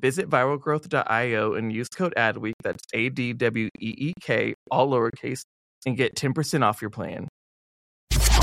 [0.00, 5.42] Visit viralgrowth.io and use code ADWEEK, that's A D W E E K, all lowercase,
[5.86, 7.26] and get 10% off your plan.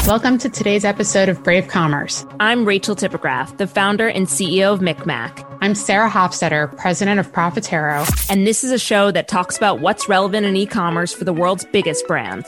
[0.05, 2.25] Welcome to today's episode of Brave Commerce.
[2.41, 5.57] I'm Rachel Tipograph, the founder and CEO of MikMak.
[5.61, 8.05] I'm Sarah Hofstetter, president of Profitero.
[8.29, 11.33] And this is a show that talks about what's relevant in e commerce for the
[11.33, 12.47] world's biggest brands.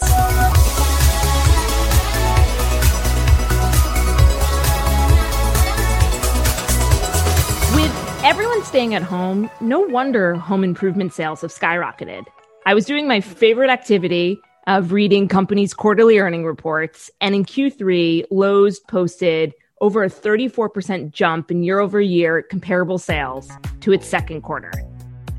[8.68, 12.26] Staying at home, no wonder home improvement sales have skyrocketed.
[12.66, 18.26] I was doing my favorite activity of reading companies' quarterly earning reports, and in Q3,
[18.30, 24.42] Lowe's posted over a 34% jump in year over year comparable sales to its second
[24.42, 24.72] quarter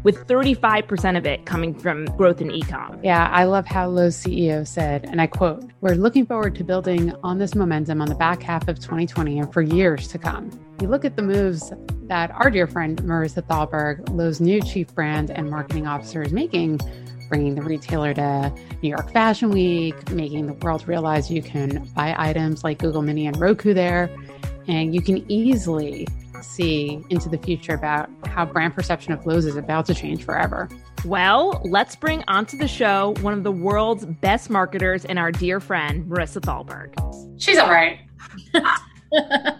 [0.08, 2.98] with 35% of it coming from growth in ecom.
[3.04, 7.12] Yeah, I love how Lowe's CEO said, and I quote, We're looking forward to building
[7.22, 10.48] on this momentum on the back half of 2020 and for years to come.
[10.80, 15.30] You look at the moves that our dear friend Marissa Thalberg, Lowe's new chief brand
[15.30, 16.80] and marketing officer, is making
[17.28, 22.14] bringing the retailer to New York Fashion Week, making the world realize you can buy
[22.16, 24.08] items like Google Mini and Roku there.
[24.68, 26.08] And you can easily
[26.44, 30.68] see into the future about how brand perception of Lowe's is about to change forever.
[31.04, 35.60] Well, let's bring onto the show one of the world's best marketers and our dear
[35.60, 36.94] friend, Marissa Thalberg.
[37.40, 38.00] She's all right.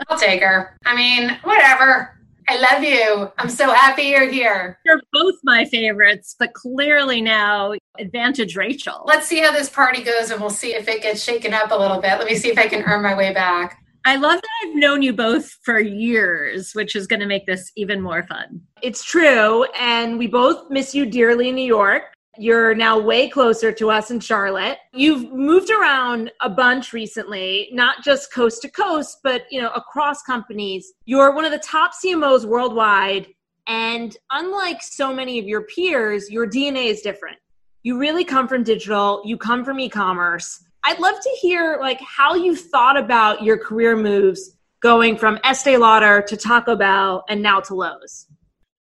[0.09, 0.77] I'll take her.
[0.85, 2.15] I mean, whatever.
[2.51, 3.31] I love you.
[3.37, 4.79] I'm so happy you're here.
[4.87, 9.03] You're both my favorites, but clearly now advantage Rachel.
[9.05, 11.77] Let's see how this party goes and we'll see if it gets shaken up a
[11.77, 12.19] little bit.
[12.19, 13.83] Let me see if I can earn my way back.
[14.09, 17.71] I love that I've known you both for years, which is going to make this
[17.77, 18.63] even more fun.
[18.81, 19.65] It's true.
[19.79, 22.05] And we both miss you dearly in New York.
[22.39, 24.79] You're now way closer to us in Charlotte.
[24.95, 30.23] You've moved around a bunch recently, not just coast to coast, but you know, across
[30.23, 30.91] companies.
[31.05, 33.27] You're one of the top CMOs worldwide,
[33.67, 37.37] and unlike so many of your peers, your DNA is different.
[37.83, 42.35] You really come from digital, you come from e-commerce I'd love to hear like how
[42.35, 47.61] you thought about your career moves going from Estee Lauder to Taco Bell and now
[47.61, 48.27] to Lowe's.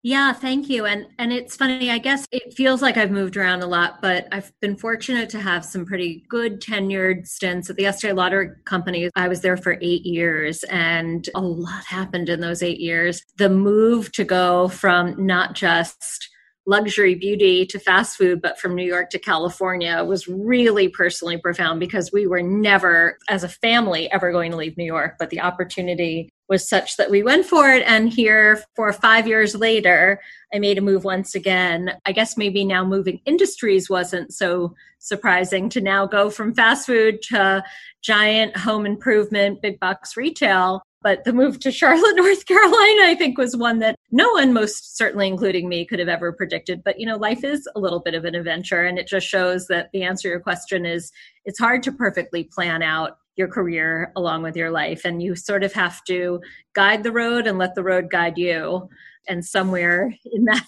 [0.03, 0.87] Yeah, thank you.
[0.87, 4.29] And and it's funny, I guess it feels like I've moved around a lot, but
[4.31, 9.11] I've been fortunate to have some pretty good tenured stints at the Estee Lauder company.
[9.17, 13.21] I was there for 8 years and a lot happened in those 8 years.
[13.37, 16.29] The move to go from not just
[16.67, 21.79] luxury beauty to fast food, but from New York to California was really personally profound
[21.81, 25.15] because we were never, as a family, ever going to leave New York.
[25.19, 27.83] But the opportunity was such that we went for it.
[27.87, 30.21] And here, for five years later,
[30.53, 31.93] I made a move once again.
[32.05, 37.23] I guess maybe now moving industries wasn't so surprising to now go from fast food
[37.23, 37.65] to
[38.03, 40.83] giant home improvement, big box retail.
[41.07, 44.97] But the move to Charlotte, North Carolina, I think was one that no one, most
[44.97, 46.83] certainly including me, could have ever predicted.
[46.83, 48.85] But, you know, life is a little bit of an adventure.
[48.85, 51.13] And it just shows that the answer to your question is
[51.45, 55.05] it's hard to perfectly plan out your career along with your life.
[55.05, 56.41] And you sort of have to
[56.75, 58.89] guide the road and let the road guide you.
[59.29, 60.67] And somewhere in that,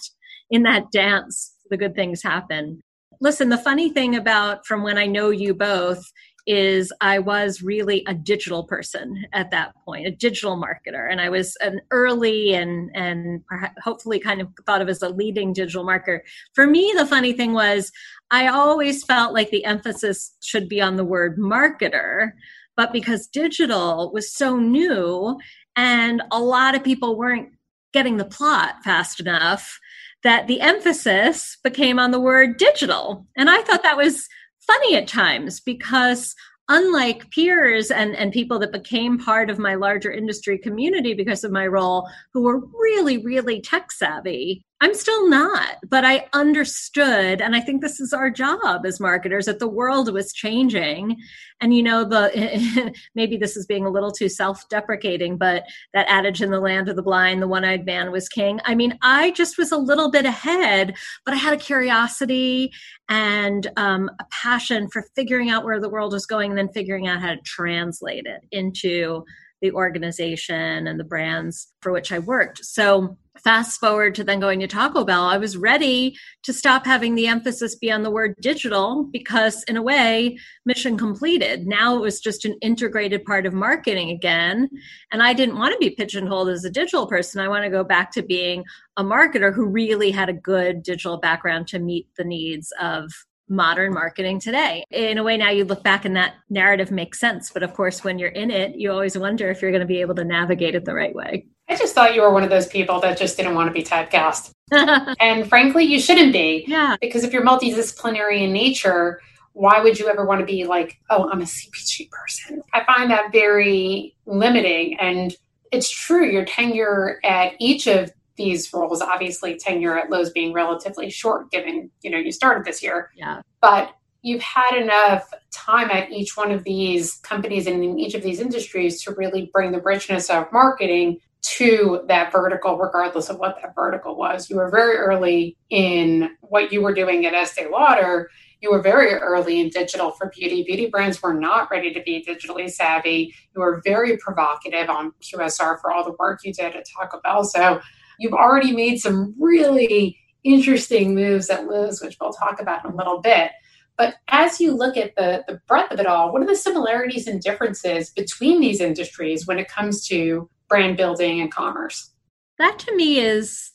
[0.49, 2.79] in that dance, the good things happen.
[3.19, 6.09] Listen, the funny thing about from when I know you both
[6.49, 11.29] is I was really a digital person at that point, a digital marketer, and I
[11.29, 13.43] was an early and and
[13.83, 16.21] hopefully kind of thought of as a leading digital marketer.
[16.55, 17.91] For me, the funny thing was
[18.31, 22.31] I always felt like the emphasis should be on the word marketer,
[22.75, 25.37] but because digital was so new
[25.75, 27.49] and a lot of people weren't
[27.93, 29.79] getting the plot fast enough
[30.23, 33.27] that the emphasis became on the word digital.
[33.37, 34.27] And I thought that was
[34.69, 36.35] funny at times because
[36.69, 41.51] unlike peers and, and people that became part of my larger industry community because of
[41.51, 47.41] my role who were really, really tech savvy, I'm still not, but I understood.
[47.41, 51.17] And I think this is our job as marketers that the world was changing.
[51.59, 56.07] And, you know, the maybe this is being a little too self deprecating, but that
[56.07, 58.61] adage in the land of the blind, the one eyed man was king.
[58.63, 62.71] I mean, I just was a little bit ahead, but I had a curiosity
[63.09, 67.09] and um, a passion for figuring out where the world was going and then figuring
[67.09, 69.25] out how to translate it into
[69.61, 72.63] the organization and the brands for which I worked.
[72.65, 77.15] So fast forward to then going to Taco Bell, I was ready to stop having
[77.15, 81.65] the emphasis be on the word digital because, in a way, mission completed.
[81.67, 84.69] Now it was just an integrated part of marketing again.
[85.11, 87.41] And I didn't want to be pigeonholed as a digital person.
[87.41, 88.63] I want to go back to being
[88.97, 93.11] a marketer who really had a good digital background to meet the needs of
[93.49, 94.83] modern marketing today.
[94.91, 97.51] In a way, now you look back and that narrative makes sense.
[97.51, 100.01] But of course, when you're in it, you always wonder if you're going to be
[100.01, 101.45] able to navigate it the right way.
[101.67, 103.83] I just thought you were one of those people that just didn't want to be
[103.83, 104.51] typecast.
[105.19, 106.65] and frankly, you shouldn't be.
[106.67, 106.95] Yeah.
[107.01, 109.21] Because if you're multidisciplinary in nature,
[109.53, 112.61] why would you ever want to be like, oh, I'm a CPG person?
[112.73, 114.99] I find that very limiting.
[114.99, 115.35] And
[115.71, 121.11] it's true, your tenure at each of these roles, obviously tenure at Lowe's being relatively
[121.11, 123.11] short, given, you know, you started this year.
[123.15, 123.41] Yeah.
[123.61, 123.93] But
[124.23, 128.39] you've had enough time at each one of these companies and in each of these
[128.39, 133.75] industries to really bring the richness of marketing to that vertical, regardless of what that
[133.75, 134.49] vertical was.
[134.49, 138.29] You were very early in what you were doing at Estee Lauder.
[138.61, 140.63] You were very early in digital for beauty.
[140.63, 143.33] Beauty brands were not ready to be digitally savvy.
[143.55, 147.45] You were very provocative on QSR for all the work you did at Taco Bell.
[147.45, 147.79] So
[148.19, 152.95] you've already made some really interesting moves at Lowe's, which we'll talk about in a
[152.95, 153.51] little bit.
[153.97, 157.27] But as you look at the, the breadth of it all, what are the similarities
[157.27, 162.11] and differences between these industries when it comes to brand building and commerce.
[162.59, 163.71] That to me is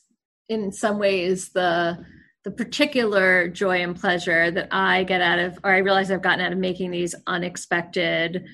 [0.49, 2.03] in some ways the
[2.43, 6.45] the particular joy and pleasure that I get out of or I realize I've gotten
[6.45, 8.45] out of making these unexpected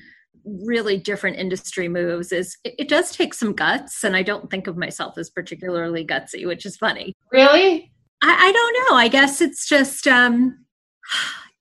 [0.45, 4.67] really different industry moves is it, it does take some guts and I don't think
[4.67, 7.13] of myself as particularly gutsy, which is funny.
[7.31, 7.91] Really?
[8.23, 8.97] I, I don't know.
[8.97, 10.65] I guess it's just um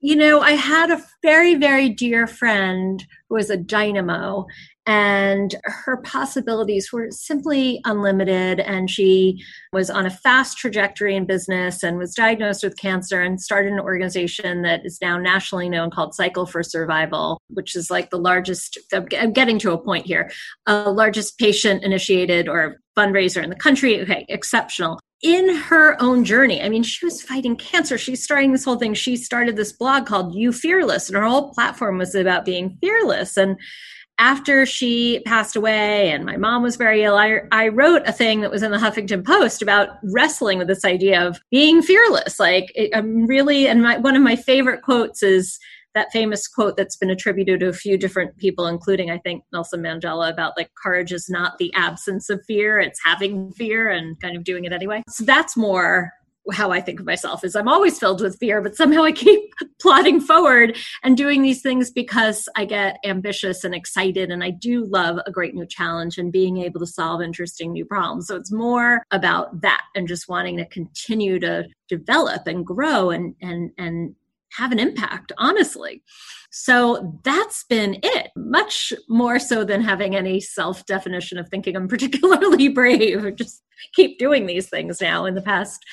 [0.02, 4.46] you know, I had a very, very dear friend who was a dynamo,
[4.86, 8.60] and her possibilities were simply unlimited.
[8.60, 9.42] And she
[9.72, 13.80] was on a fast trajectory in business and was diagnosed with cancer and started an
[13.80, 18.78] organization that is now nationally known called Cycle for Survival, which is like the largest,
[18.92, 20.30] I'm getting to a point here,
[20.66, 24.00] uh, largest patient initiated or fundraiser in the country.
[24.00, 26.62] Okay, exceptional in her own journey.
[26.62, 27.98] I mean, she was fighting cancer.
[27.98, 28.94] She's starting this whole thing.
[28.94, 33.36] She started this blog called You Fearless, and her whole platform was about being fearless.
[33.36, 33.58] And
[34.20, 38.42] after she passed away and my mom was very ill, I, I wrote a thing
[38.42, 42.38] that was in the Huffington Post about wrestling with this idea of being fearless.
[42.38, 45.58] Like, it, I'm really, and my, one of my favorite quotes is
[45.94, 49.80] that famous quote that's been attributed to a few different people, including, I think, Nelson
[49.80, 54.36] Mandela, about like courage is not the absence of fear, it's having fear and kind
[54.36, 55.02] of doing it anyway.
[55.08, 56.12] So that's more
[56.50, 59.52] how I think of myself is I'm always filled with fear, but somehow I keep
[59.80, 64.30] plodding forward and doing these things because I get ambitious and excited.
[64.30, 67.84] And I do love a great new challenge and being able to solve interesting new
[67.84, 68.26] problems.
[68.26, 73.34] So it's more about that and just wanting to continue to develop and grow and,
[73.40, 74.14] and, and
[74.52, 76.02] have an impact, honestly.
[76.50, 81.88] So that's been it, much more so than having any self definition of thinking I'm
[81.88, 83.36] particularly brave.
[83.36, 83.62] Just
[83.94, 85.84] keep doing these things now in the past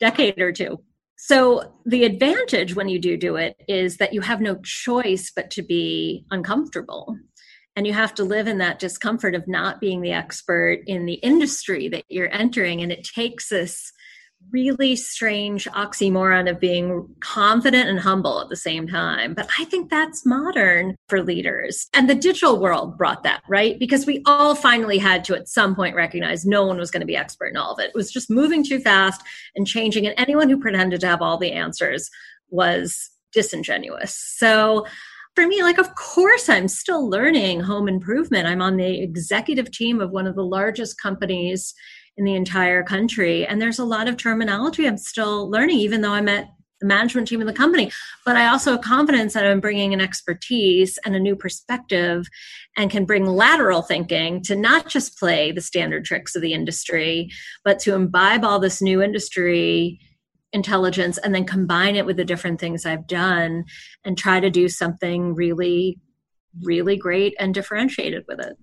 [0.00, 0.78] decade or two.
[1.16, 5.50] So, the advantage when you do do it is that you have no choice but
[5.52, 7.16] to be uncomfortable.
[7.76, 11.14] And you have to live in that discomfort of not being the expert in the
[11.14, 12.82] industry that you're entering.
[12.82, 13.92] And it takes this
[14.50, 19.34] really strange oxymoron of being confident and humble at the same time.
[19.34, 21.88] But I think that's modern for leaders.
[21.94, 23.78] And the digital world brought that, right?
[23.78, 27.06] Because we all finally had to at some point recognize no one was going to
[27.06, 27.90] be expert in all of it.
[27.90, 29.22] It was just moving too fast
[29.54, 30.06] and changing.
[30.06, 32.10] And anyone who pretended to have all the answers
[32.50, 34.14] was disingenuous.
[34.14, 34.86] So
[35.34, 38.46] for me, like, of course, I'm still learning home improvement.
[38.46, 41.74] I'm on the executive team of one of the largest companies
[42.16, 43.46] in the entire country.
[43.46, 46.48] And there's a lot of terminology I'm still learning, even though I'm at
[46.80, 47.90] the management team of the company.
[48.26, 52.26] But I also have confidence that I'm bringing an expertise and a new perspective
[52.76, 57.30] and can bring lateral thinking to not just play the standard tricks of the industry,
[57.64, 60.00] but to imbibe all this new industry
[60.52, 63.64] intelligence and then combine it with the different things I've done
[64.04, 65.98] and try to do something really,
[66.62, 68.56] really great and differentiated with it.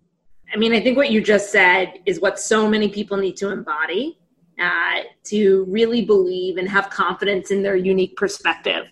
[0.54, 3.52] I mean, I think what you just said is what so many people need to
[3.52, 4.18] embody
[4.60, 8.86] uh, to really believe and have confidence in their unique perspective.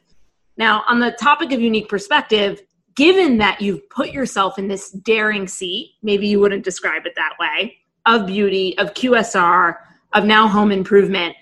[0.55, 2.61] Now, on the topic of unique perspective,
[2.95, 7.33] given that you've put yourself in this daring seat, maybe you wouldn't describe it that
[7.39, 9.75] way, of beauty, of QSR,
[10.13, 11.35] of now home improvement,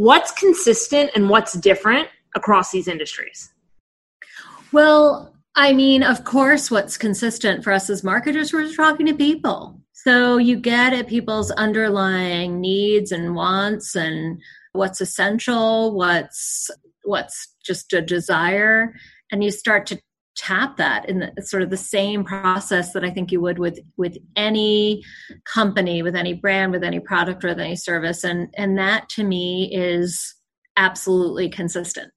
[0.00, 3.52] what's consistent and what's different across these industries?
[4.72, 9.78] Well, I mean, of course, what's consistent for us as marketers, we're talking to people.
[9.92, 14.40] So you get at people's underlying needs and wants and
[14.72, 16.70] what's essential, what's
[17.04, 18.94] what's just a desire
[19.30, 20.00] and you start to
[20.36, 23.78] tap that in the, sort of the same process that I think you would with
[23.96, 25.02] with any
[25.44, 29.24] company, with any brand, with any product, or with any service, and and that to
[29.24, 30.34] me is
[30.76, 32.12] absolutely consistent.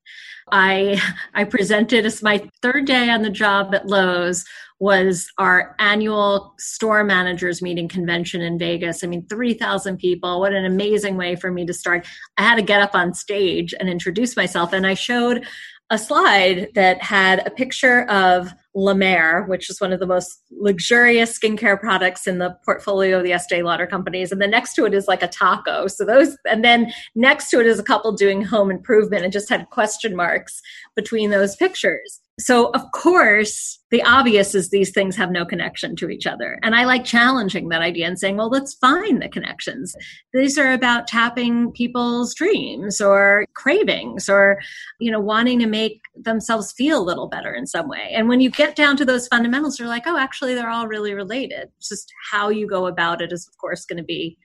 [0.51, 1.01] I
[1.34, 4.46] I presented as my third day on the job at Lowe's
[4.84, 9.01] was our annual store managers meeting convention in Vegas.
[9.01, 10.41] I mean, 3,000 people.
[10.41, 12.05] What an amazing way for me to start.
[12.38, 14.74] I had to get up on stage and introduce myself.
[14.74, 15.48] And I showed
[15.94, 20.42] a slide that had a picture of La Mer, which is one of the most
[20.50, 24.32] luxurious skincare products in the portfolio of the Estee Lauder companies.
[24.32, 25.86] And then next to it is like a taco.
[25.86, 29.50] So those, and then next to it is a couple doing home improvement and just
[29.50, 30.62] had question marks
[30.96, 32.20] between those pictures.
[32.40, 36.58] So, of course, the obvious is these things have no connection to each other.
[36.63, 39.94] And I like challenging that idea and saying, well, let's find the connections.
[40.34, 44.60] These are about tapping people's dreams or cravings or,
[45.00, 48.12] you know, wanting to make themselves feel a little better in some way.
[48.16, 51.13] And when you get down to those fundamentals, you're like, oh, actually, they're all really
[51.13, 51.70] related.
[51.78, 54.40] It's just how you go about it is, of course, going to be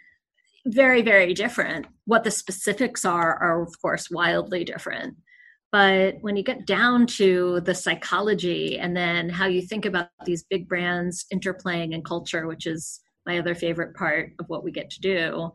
[0.67, 1.87] very, very different.
[2.05, 5.17] What the specifics are, are, of course, wildly different.
[5.71, 10.45] But when you get down to the psychology and then how you think about these
[10.45, 14.89] big brands interplaying in culture, which is my other favorite part of what we get
[14.91, 15.51] to do,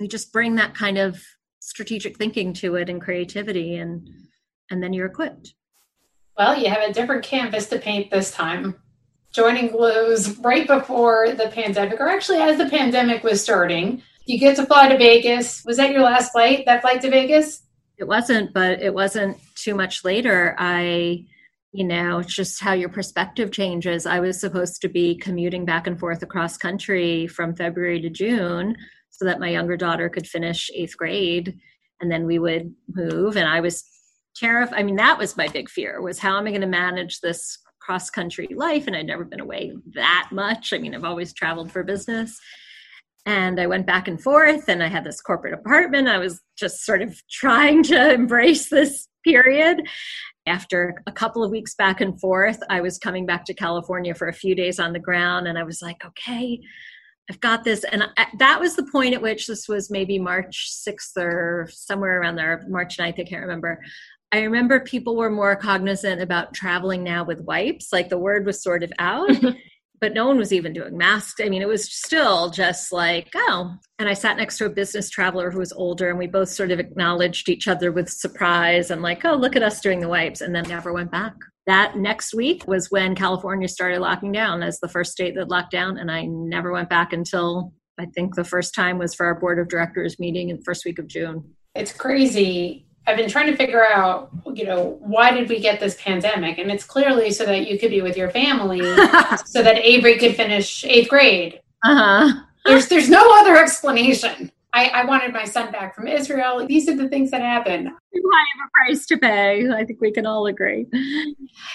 [0.00, 1.22] you just bring that kind of
[1.60, 4.08] strategic thinking to it and creativity and
[4.70, 5.54] and then you're equipped.
[6.36, 8.76] Well, you have a different canvas to paint this time.
[9.32, 14.56] Joining Lowe's right before the pandemic, or actually as the pandemic was starting, you get
[14.56, 15.64] to fly to Vegas.
[15.64, 16.64] Was that your last flight?
[16.66, 17.62] That flight to Vegas?
[17.98, 20.54] It wasn't but it wasn't too much later.
[20.58, 21.26] I
[21.72, 24.06] you know it's just how your perspective changes.
[24.06, 28.76] I was supposed to be commuting back and forth across country from february to june
[29.10, 31.56] so that my younger daughter could finish eighth grade
[32.00, 33.84] and then we would move and i was
[34.34, 37.20] terrified i mean that was my big fear was how am i going to manage
[37.20, 40.72] this cross country life and i'd never been away that much.
[40.72, 42.38] I mean i've always traveled for business
[43.24, 46.08] and I went back and forth and I had this corporate apartment.
[46.08, 49.86] I was just sort of trying to embrace this period.
[50.46, 54.26] After a couple of weeks back and forth, I was coming back to California for
[54.26, 56.60] a few days on the ground and I was like, okay,
[57.30, 57.84] I've got this.
[57.84, 62.20] And I, that was the point at which this was maybe March 6th or somewhere
[62.20, 63.80] around there, March 9th, I can't remember.
[64.32, 67.92] I remember people were more cognizant about traveling now with wipes.
[67.92, 69.30] Like the word was sort of out.
[70.02, 71.40] but no one was even doing masks.
[71.40, 73.76] I mean, it was still just like, oh.
[74.00, 76.72] And I sat next to a business traveler who was older, and we both sort
[76.72, 80.40] of acknowledged each other with surprise and, like, oh, look at us doing the wipes,
[80.40, 81.34] and then never went back.
[81.68, 85.70] That next week was when California started locking down as the first state that locked
[85.70, 89.38] down, and I never went back until I think the first time was for our
[89.38, 91.54] board of directors meeting in the first week of June.
[91.76, 95.96] It's crazy I've been trying to figure out, you know, why did we get this
[96.00, 96.58] pandemic?
[96.58, 98.80] And it's clearly so that you could be with your family,
[99.46, 101.60] so that Avery could finish eighth grade.
[101.84, 102.40] Uh huh.
[102.64, 104.52] There's there's no other explanation.
[104.74, 106.66] I, I wanted my son back from Israel.
[106.66, 107.84] These are the things that happen.
[107.84, 109.68] Too high of a price to pay.
[109.68, 110.86] I think we can all agree.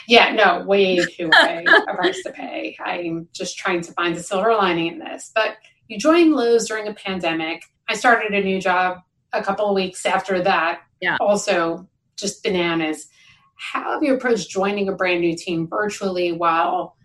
[0.08, 2.76] Yeah, no, way too high a price to pay.
[2.84, 5.32] I'm just trying to find the silver lining in this.
[5.36, 5.58] But
[5.88, 7.64] you joined Lowe's during a pandemic.
[7.88, 9.02] I started a new job
[9.34, 11.18] a couple of weeks after that yeah.
[11.20, 13.08] also just bananas.
[13.56, 16.96] How have you approached joining a brand new team virtually while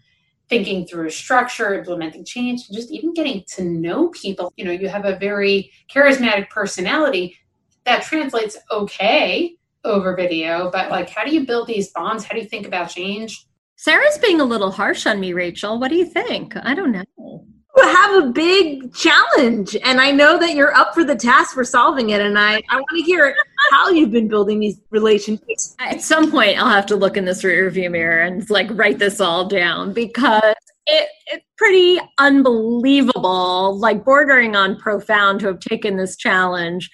[0.48, 4.52] thinking through structure, implementing change, just even getting to know people?
[4.56, 7.36] You know, you have a very charismatic personality
[7.84, 12.24] that translates okay over video, but like, how do you build these bonds?
[12.24, 13.46] How do you think about change?
[13.76, 15.80] Sarah's being a little harsh on me, Rachel.
[15.80, 16.54] What do you think?
[16.56, 17.44] I don't know oh.
[17.86, 22.10] Have a big challenge and i know that you're up for the task for solving
[22.10, 23.34] it and i, I want to hear
[23.70, 25.74] how you've been building these relationships.
[25.78, 29.20] At some point i'll have to look in this review mirror and like write this
[29.20, 30.54] all down because
[30.86, 36.90] it, it's pretty unbelievable like bordering on profound to have taken this challenge.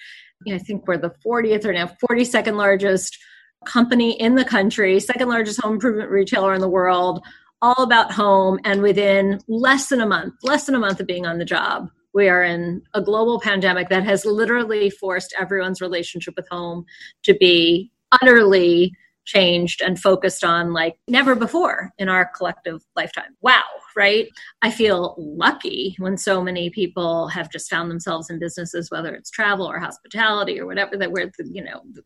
[0.49, 3.17] I think we're the 40th or now 42nd largest
[3.65, 7.21] company in the country second largest home improvement retailer in the world
[7.61, 8.59] all about home.
[8.63, 11.89] And within less than a month, less than a month of being on the job,
[12.13, 16.85] we are in a global pandemic that has literally forced everyone's relationship with home
[17.23, 18.93] to be utterly
[19.25, 23.35] changed and focused on like never before in our collective lifetime.
[23.41, 23.61] Wow,
[23.95, 24.27] right?
[24.63, 29.29] I feel lucky when so many people have just found themselves in businesses, whether it's
[29.29, 32.01] travel or hospitality or whatever, that where the, you know the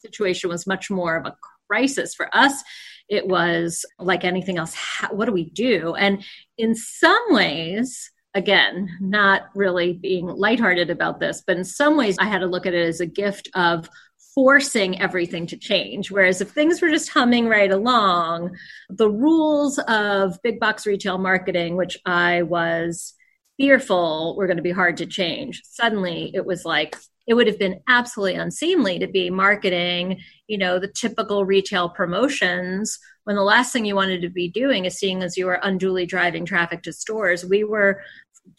[0.00, 1.34] situation was much more of a
[1.66, 2.62] crisis for us
[3.08, 6.24] it was like anything else how, what do we do and
[6.58, 12.26] in some ways again, not really being lighthearted about this, but in some ways, I
[12.26, 13.88] had to look at it as a gift of
[14.34, 16.10] forcing everything to change.
[16.10, 18.54] Whereas if things were just humming right along,
[18.90, 23.14] the rules of big box retail marketing, which I was
[23.56, 26.96] fearful were going to be hard to change, suddenly it was like,
[27.26, 32.98] it would have been absolutely unseemly to be marketing, you know, the typical retail promotions
[33.24, 36.06] when the last thing you wanted to be doing is seeing as you were unduly
[36.06, 37.44] driving traffic to stores.
[37.44, 38.00] We were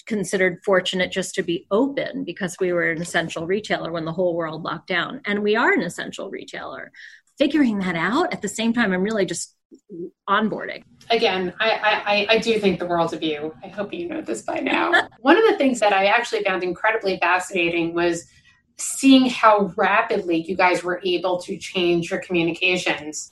[0.05, 4.35] considered fortunate just to be open because we were an essential retailer when the whole
[4.35, 5.21] world locked down.
[5.25, 6.91] And we are an essential retailer.
[7.37, 9.55] Figuring that out at the same time, I'm really just
[10.29, 10.83] onboarding.
[11.09, 11.71] Again, I,
[12.05, 13.55] I, I do think the world of you.
[13.63, 15.07] I hope you know this by now.
[15.19, 18.27] One of the things that I actually found incredibly fascinating was
[18.77, 23.31] seeing how rapidly you guys were able to change your communications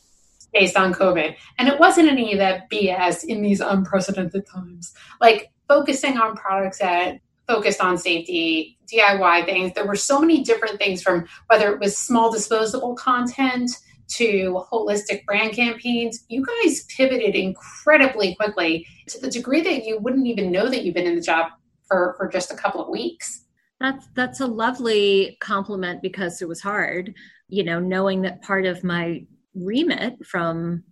[0.54, 1.36] based on COVID.
[1.58, 4.94] And it wasn't any of that BS in these unprecedented times.
[5.22, 9.74] Like focusing on products that focused on safety, DIY things.
[9.74, 13.70] There were so many different things from whether it was small disposable content
[14.08, 16.24] to holistic brand campaigns.
[16.28, 20.96] You guys pivoted incredibly quickly to the degree that you wouldn't even know that you've
[20.96, 21.52] been in the job
[21.88, 23.45] for, for just a couple of weeks.
[23.80, 27.14] That's that's a lovely compliment because it was hard,
[27.50, 30.84] you know, knowing that part of my remit from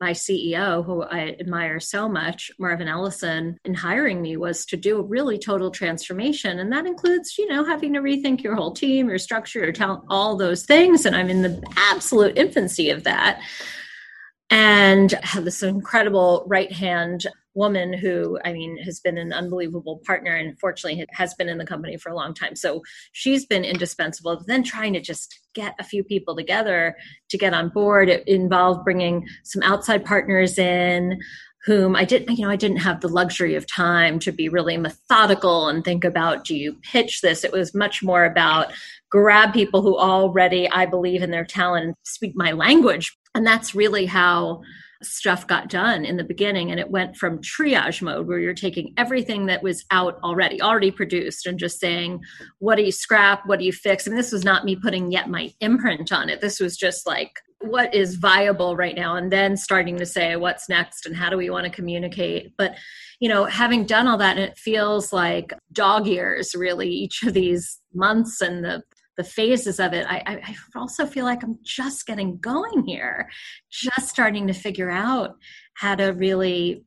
[0.00, 4.98] my CEO, who I admire so much, Marvin Ellison, in hiring me was to do
[4.98, 6.58] a really total transformation.
[6.58, 10.04] And that includes, you know, having to rethink your whole team, your structure, your talent,
[10.08, 11.04] all those things.
[11.04, 13.42] And I'm in the absolute infancy of that.
[14.48, 20.34] And have this incredible right hand woman who i mean has been an unbelievable partner
[20.34, 24.42] and fortunately has been in the company for a long time so she's been indispensable
[24.46, 26.96] then trying to just get a few people together
[27.28, 31.18] to get on board it involved bringing some outside partners in
[31.66, 34.76] whom I didn't, you know, I didn't have the luxury of time to be really
[34.76, 37.44] methodical and think about do you pitch this?
[37.44, 38.72] It was much more about
[39.10, 43.16] grab people who already I believe in their talent speak my language.
[43.34, 44.62] And that's really how
[45.02, 48.92] stuff got done in the beginning and it went from triage mode where you're taking
[48.96, 52.20] everything that was out already already produced and just saying
[52.58, 53.46] what do you scrap?
[53.46, 54.06] What do you fix?
[54.06, 56.40] I and mean, this was not me putting yet my imprint on it.
[56.40, 57.32] This was just like
[57.62, 59.16] what is viable right now?
[59.16, 62.52] And then starting to say what's next and how do we want to communicate?
[62.56, 62.76] But
[63.20, 67.34] you know having done all that and it feels like dog years really each of
[67.34, 68.82] these months and the
[69.20, 73.28] the phases of it, I, I also feel like I'm just getting going here,
[73.70, 75.36] just starting to figure out
[75.74, 76.84] how to really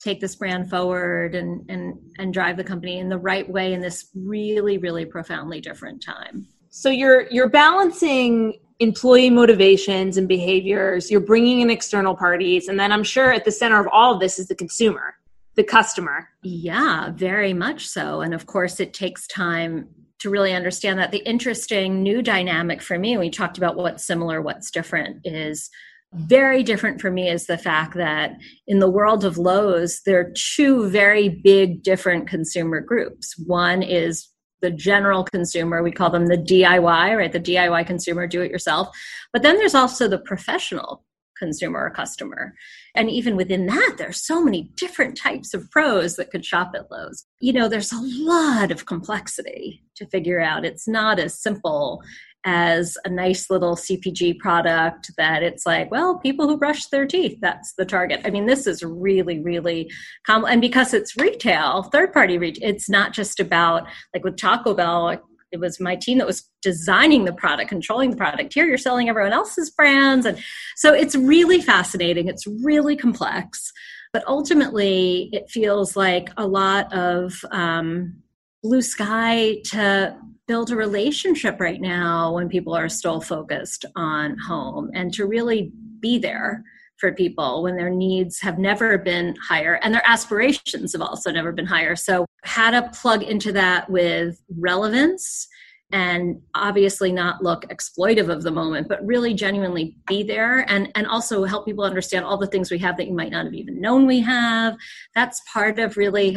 [0.00, 3.80] take this brand forward and and and drive the company in the right way in
[3.80, 6.48] this really really profoundly different time.
[6.70, 12.92] So you're you're balancing employee motivations and behaviors you're bringing in external parties and then
[12.92, 15.16] i'm sure at the center of all of this is the consumer
[15.58, 16.28] the customer.
[16.44, 18.20] Yeah very much so.
[18.20, 19.88] And of course it takes time
[20.20, 21.12] to really understand that.
[21.12, 25.70] The interesting new dynamic for me, we talked about what's similar, what's different, is
[26.14, 28.32] very different for me is the fact that
[28.66, 33.34] in the world of Lowe's, there are two very big different consumer groups.
[33.46, 34.28] One is
[34.60, 37.32] the general consumer, we call them the DIY, right?
[37.32, 38.88] The DIY consumer, do it yourself.
[39.32, 41.04] But then there's also the professional
[41.38, 42.54] consumer or customer.
[42.94, 46.90] And even within that, there's so many different types of pros that could shop at
[46.90, 47.24] Lowe's.
[47.40, 50.64] You know, there's a lot of complexity to figure out.
[50.64, 52.02] It's not as simple
[52.44, 57.36] as a nice little CPG product that it's like, well, people who brush their teeth,
[57.40, 58.20] that's the target.
[58.24, 59.90] I mean, this is really, really
[60.24, 60.50] common.
[60.52, 65.20] And because it's retail, third party retail, it's not just about like with Taco Bell,
[65.52, 68.52] it was my team that was designing the product controlling the product.
[68.54, 70.26] Here you're selling everyone else's brands.
[70.26, 70.38] And
[70.76, 72.28] so it's really fascinating.
[72.28, 73.72] It's really complex.
[74.12, 78.22] But ultimately it feels like a lot of um,
[78.62, 84.90] blue sky to build a relationship right now when people are still focused on home
[84.94, 86.64] and to really be there
[86.98, 91.52] for people when their needs have never been higher and their aspirations have also never
[91.52, 91.96] been higher.
[91.96, 95.48] So, how to plug into that with relevance
[95.90, 101.06] and obviously not look exploitive of the moment but really genuinely be there and and
[101.06, 103.80] also help people understand all the things we have that you might not have even
[103.80, 104.76] known we have.
[105.14, 106.36] That's part of really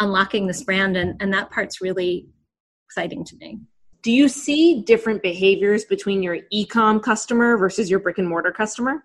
[0.00, 2.28] unlocking this brand and and that part's really
[2.88, 3.60] exciting to me.
[4.02, 9.02] Do you see different behaviors between your e-com customer versus your brick and mortar customer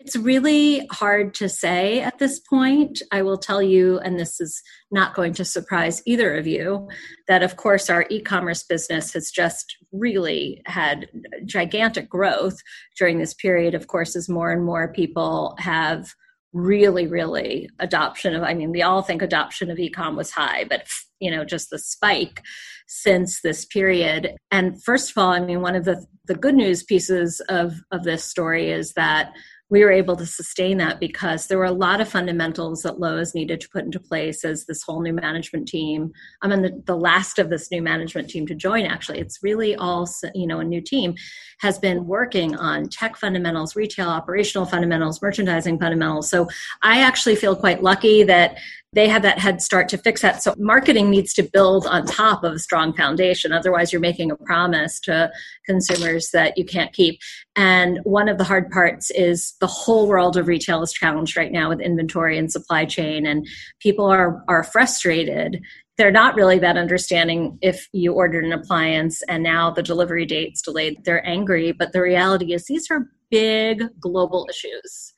[0.00, 3.02] it's really hard to say at this point.
[3.12, 6.88] I will tell you, and this is not going to surprise either of you,
[7.28, 11.08] that of course our e commerce business has just really had
[11.44, 12.58] gigantic growth
[12.98, 16.14] during this period, of course, as more and more people have
[16.52, 20.86] really, really adoption of, I mean, we all think adoption of ecom was high, but,
[21.20, 22.42] you know, just the spike
[22.88, 24.34] since this period.
[24.50, 28.02] And first of all, I mean, one of the, the good news pieces of, of
[28.02, 29.32] this story is that
[29.70, 33.34] we were able to sustain that because there were a lot of fundamentals that Lowe's
[33.34, 36.12] needed to put into place as this whole new management team.
[36.42, 39.20] I'm in the, the last of this new management team to join, actually.
[39.20, 41.14] It's really all, you know, a new team
[41.60, 46.28] has been working on tech fundamentals, retail operational fundamentals, merchandising fundamentals.
[46.28, 46.48] So
[46.82, 48.58] I actually feel quite lucky that
[48.92, 50.42] they have that head start to fix that.
[50.42, 53.52] So marketing needs to build on top of a strong foundation.
[53.52, 55.30] Otherwise, you're making a promise to
[55.64, 57.20] consumers that you can't keep.
[57.54, 61.52] And one of the hard parts is the whole world of retail is challenged right
[61.52, 63.46] now with inventory and supply chain, and
[63.78, 65.62] people are are frustrated.
[65.96, 70.62] They're not really that understanding if you ordered an appliance and now the delivery date's
[70.62, 71.04] delayed.
[71.04, 75.12] They're angry, but the reality is these are big global issues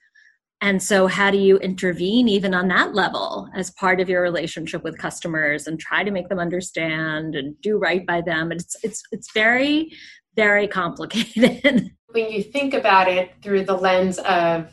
[0.63, 4.85] and so, how do you intervene even on that level as part of your relationship
[4.85, 8.53] with customers and try to make them understand and do right by them?
[8.53, 9.93] And it's it's it's very
[10.37, 11.91] very complicated.
[12.13, 14.71] when you think about it through the lens of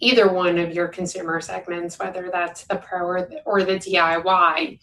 [0.00, 4.78] either one of your consumer segments, whether that's the pro or the, or the DIY,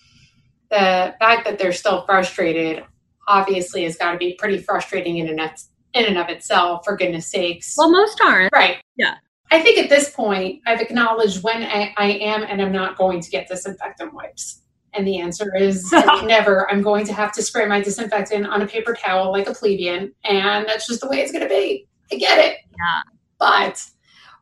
[0.69, 2.83] the fact that they're still frustrated
[3.27, 5.49] obviously has got to be pretty frustrating in and of,
[5.95, 6.83] in and of itself.
[6.85, 7.73] For goodness sakes.
[7.75, 8.53] Well, most aren't.
[8.53, 8.77] Right.
[8.97, 9.15] Yeah.
[9.53, 13.21] I think at this point, I've acknowledged when I, I am and I'm not going
[13.21, 14.63] to get disinfectant wipes.
[14.93, 15.91] And the answer is
[16.23, 16.69] never.
[16.71, 20.11] I'm going to have to spray my disinfectant on a paper towel like a plebeian,
[20.23, 21.87] and that's just the way it's going to be.
[22.11, 22.57] I get it.
[22.71, 23.01] Yeah.
[23.37, 23.79] But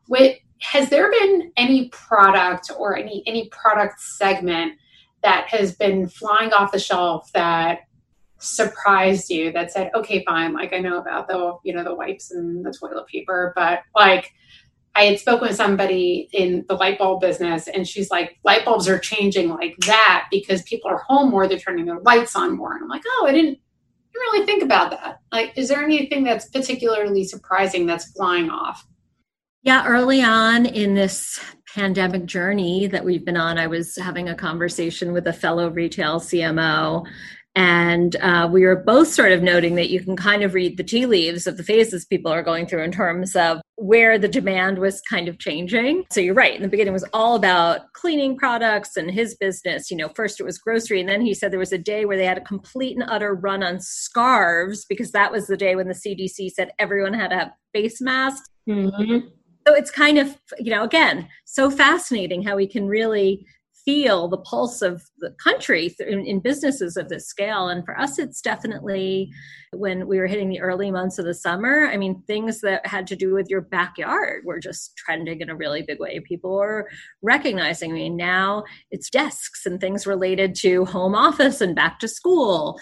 [0.08, 4.78] with, has there been any product or any any product segment
[5.22, 7.80] that has been flying off the shelf that
[8.38, 12.30] surprised you that said, okay, fine, like I know about the you know the wipes
[12.30, 14.32] and the toilet paper, but like
[14.94, 18.88] I had spoken with somebody in the light bulb business, and she's like, light bulbs
[18.88, 22.74] are changing like that because people are home more, they're turning their lights on more.
[22.74, 23.58] And I'm like, oh, I didn't,
[24.12, 25.20] didn't really think about that.
[25.32, 28.86] Like, is there anything that's particularly surprising that's flying off?
[29.62, 31.40] Yeah, early on in this
[31.74, 36.20] pandemic journey that we've been on, I was having a conversation with a fellow retail
[36.20, 37.06] CMO
[37.54, 40.84] and uh, we were both sort of noting that you can kind of read the
[40.84, 44.78] tea leaves of the phases people are going through in terms of where the demand
[44.78, 46.04] was kind of changing.
[46.10, 46.56] So you're right.
[46.56, 49.90] In the beginning, it was all about cleaning products and his business.
[49.90, 52.16] You know, first it was grocery, and then he said there was a day where
[52.16, 55.88] they had a complete and utter run on scarves because that was the day when
[55.88, 58.48] the CDC said everyone had to have face masks.
[58.68, 59.28] Mm-hmm.
[59.66, 63.46] So it's kind of, you know, again, so fascinating how we can really
[63.84, 67.68] feel the pulse of the country in, in, businesses of this scale.
[67.68, 69.30] And for us, it's definitely
[69.72, 71.86] when we were hitting the early months of the summer.
[71.86, 75.56] I mean, things that had to do with your backyard were just trending in a
[75.56, 76.20] really big way.
[76.20, 76.88] People were
[77.22, 77.90] recognizing.
[77.90, 82.78] I mean, now it's desks and things related to home office and back to school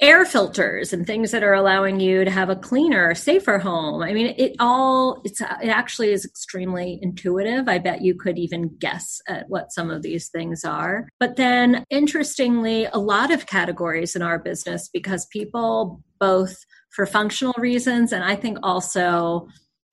[0.00, 4.02] air filters and things that are allowing you to have a cleaner safer home.
[4.02, 7.66] I mean it all it's it actually is extremely intuitive.
[7.66, 11.08] I bet you could even guess at what some of these things are.
[11.18, 16.56] But then interestingly a lot of categories in our business because people both
[16.90, 19.46] for functional reasons and i think also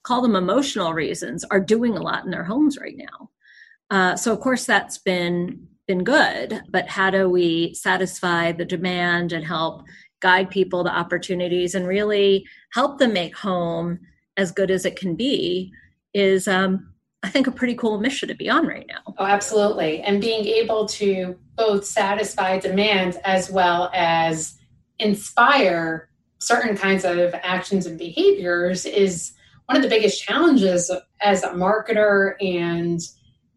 [0.03, 3.29] call them emotional reasons are doing a lot in their homes right now.
[3.89, 9.33] Uh, so of course that's been been good, but how do we satisfy the demand
[9.33, 9.83] and help
[10.21, 13.99] guide people to opportunities and really help them make home
[14.37, 15.71] as good as it can be
[16.13, 16.93] is um,
[17.23, 19.13] I think a pretty cool mission to be on right now.
[19.17, 20.01] Oh, absolutely.
[20.01, 24.57] And being able to both satisfy demand as well as
[24.99, 29.33] inspire certain kinds of actions and behaviors is
[29.65, 30.91] one of the biggest challenges
[31.21, 32.99] as a marketer and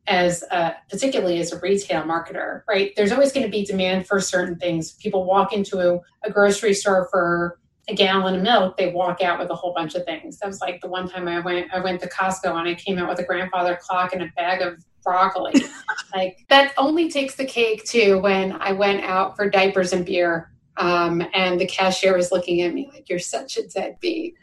[0.07, 2.93] as a, particularly as a retail marketer, right?
[2.97, 4.93] There's always going to be demand for certain things.
[4.93, 9.39] People walk into a, a, grocery store for a gallon of milk, they walk out
[9.39, 10.39] with a whole bunch of things.
[10.39, 12.99] That was like the one time I went I went to Costco and I came
[12.99, 15.55] out with a grandfather clock and a bag of broccoli.
[16.15, 20.51] like that only takes the cake too when I went out for diapers and beer.
[20.79, 24.35] Um, and the cashier was looking at me like you're such a deadbeat.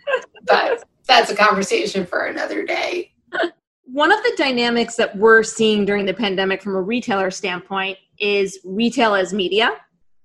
[0.45, 3.12] but that's a conversation for another day
[3.93, 8.60] one of the dynamics that we're seeing during the pandemic from a retailer standpoint is
[8.65, 9.69] retail as media.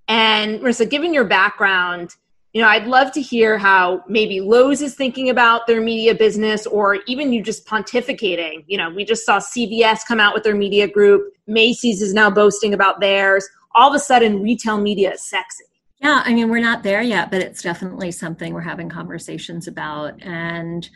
[0.08, 2.16] And Marissa, given your background,
[2.54, 6.66] you know, I'd love to hear how maybe Lowe's is thinking about their media business
[6.66, 8.64] or even you just pontificating.
[8.68, 12.30] You know, we just saw CVS come out with their media group, Macy's is now
[12.30, 13.46] boasting about theirs.
[13.74, 15.64] All of a sudden, retail media is sexy.
[16.00, 20.22] Yeah, I mean, we're not there yet, but it's definitely something we're having conversations about.
[20.22, 20.88] And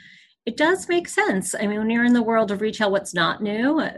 [0.45, 1.55] it does make sense.
[1.55, 3.93] I mean, when you're in the world of retail, what's not new uh,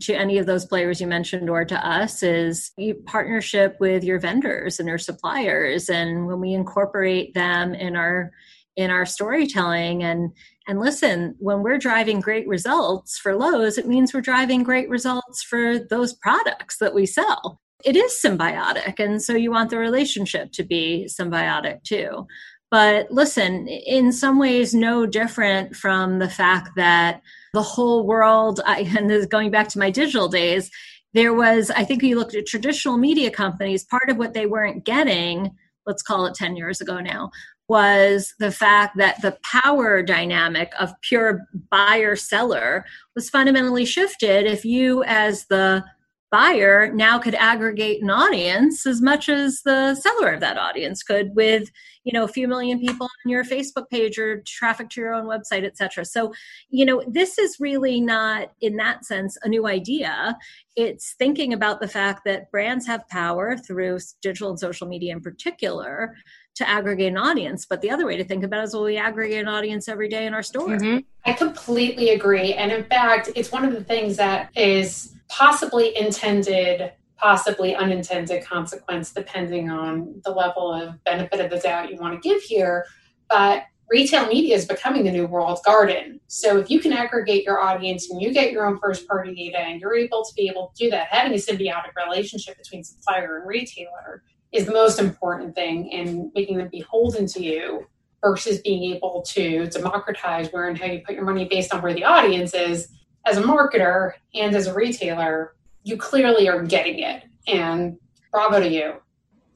[0.00, 2.72] to any of those players you mentioned or to us is
[3.04, 5.90] partnership with your vendors and your suppliers.
[5.90, 8.30] And when we incorporate them in our
[8.76, 10.30] in our storytelling and
[10.66, 15.42] and listen, when we're driving great results for Lowe's, it means we're driving great results
[15.42, 17.60] for those products that we sell.
[17.84, 18.98] It is symbiotic.
[18.98, 22.26] And so you want the relationship to be symbiotic too.
[22.70, 27.22] But listen, in some ways, no different from the fact that
[27.54, 30.70] the whole world, I, and this is going back to my digital days,
[31.14, 34.84] there was, I think you looked at traditional media companies, part of what they weren't
[34.84, 35.50] getting,
[35.86, 37.30] let's call it 10 years ago now,
[37.68, 44.64] was the fact that the power dynamic of pure buyer seller was fundamentally shifted if
[44.64, 45.84] you, as the
[46.30, 51.34] buyer now could aggregate an audience as much as the seller of that audience could
[51.34, 51.70] with
[52.04, 55.24] you know a few million people on your facebook page or traffic to your own
[55.24, 56.32] website etc so
[56.70, 60.36] you know this is really not in that sense a new idea.
[60.76, 65.20] It's thinking about the fact that brands have power through digital and social media in
[65.20, 66.14] particular
[66.58, 68.96] to aggregate an audience but the other way to think about it is well we
[68.96, 70.98] aggregate an audience every day in our store mm-hmm.
[71.24, 76.92] i completely agree and in fact it's one of the things that is possibly intended,
[77.16, 82.28] possibly unintended consequence, depending on the level of benefit of the doubt you want to
[82.28, 82.86] give here.
[83.28, 86.20] But retail media is becoming the new world garden.
[86.26, 89.58] So if you can aggregate your audience and you get your own first party data
[89.58, 93.38] and you're able to be able to do that, having a symbiotic relationship between supplier
[93.38, 97.86] and retailer is the most important thing in making them beholden to you
[98.22, 101.94] versus being able to democratize where and how you put your money based on where
[101.94, 102.88] the audience is
[103.26, 107.24] as a marketer and as a retailer, you clearly are getting it.
[107.46, 107.98] And
[108.30, 108.94] bravo to you.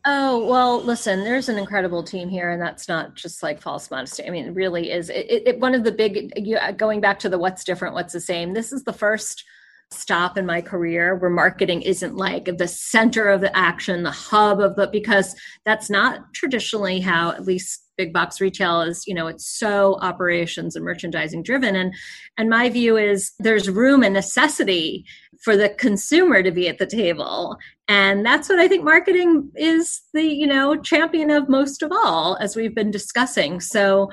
[0.04, 4.26] Oh, well, listen, there's an incredible team here, and that's not just like false modesty.
[4.26, 5.10] I mean, it really is.
[5.10, 8.12] It, it, one of the big, you, uh, going back to the what's different, what's
[8.12, 9.44] the same, this is the first
[9.92, 14.60] stop in my career where marketing isn't like the center of the action, the hub
[14.60, 19.26] of the, because that's not traditionally how at least big box retail is you know
[19.26, 21.76] it's so operations and merchandising driven.
[21.76, 21.94] And
[22.38, 25.04] and my view is there's room and necessity
[25.42, 27.56] for the consumer to be at the table.
[27.88, 32.36] And that's what i think marketing is the you know champion of most of all
[32.40, 33.60] as we've been discussing.
[33.60, 34.10] So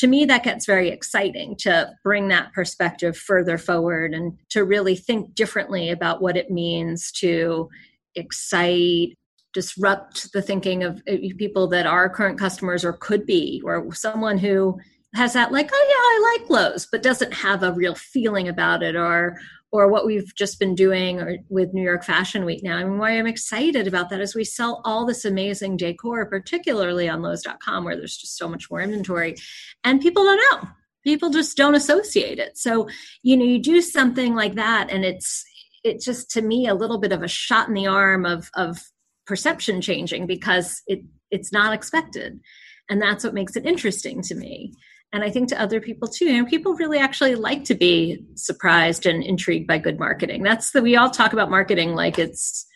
[0.00, 4.96] to me that gets very exciting to bring that perspective further forward and to really
[4.96, 7.68] think differently about what it means to
[8.14, 9.14] excite
[9.52, 14.38] disrupt the thinking of uh, people that are current customers or could be or someone
[14.38, 14.78] who
[15.14, 18.82] has that like oh yeah i like Lowe's but doesn't have a real feeling about
[18.82, 19.38] it or
[19.72, 22.76] or what we've just been doing or with new york fashion week now.
[22.76, 27.08] I mean, why i'm excited about that is we sell all this amazing decor particularly
[27.08, 29.36] on lowes.com where there's just so much more inventory
[29.84, 30.68] and people don't know.
[31.02, 32.58] People just don't associate it.
[32.58, 32.88] So
[33.22, 35.44] you know you do something like that and it's
[35.82, 38.78] it's just to me a little bit of a shot in the arm of of
[39.26, 42.40] perception changing because it it's not expected.
[42.88, 44.74] And that's what makes it interesting to me
[45.12, 48.24] and i think to other people too you know people really actually like to be
[48.34, 52.66] surprised and intrigued by good marketing that's the we all talk about marketing like it's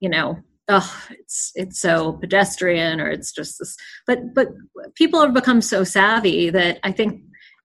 [0.00, 4.48] you know oh it's it's so pedestrian or it's just this but but
[4.94, 7.22] people have become so savvy that i think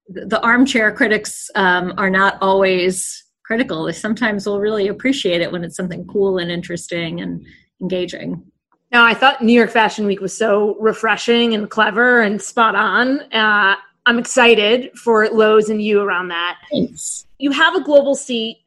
[0.09, 5.63] the armchair critics um, are not always critical they sometimes will really appreciate it when
[5.63, 7.45] it's something cool and interesting and
[7.81, 8.43] engaging.
[8.91, 13.19] Now, I thought New York Fashion Week was so refreshing and clever and spot on.
[13.33, 13.75] Uh,
[14.07, 16.59] I'm excited for Lowe's and you around that.
[16.71, 17.27] Thanks.
[17.39, 18.59] You have a global seat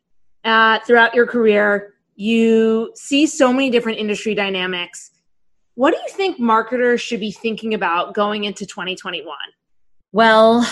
[0.44, 1.94] uh, throughout your career.
[2.14, 5.10] You see so many different industry dynamics.
[5.76, 9.34] What do you think marketers should be thinking about going into 2021?
[10.12, 10.70] Well,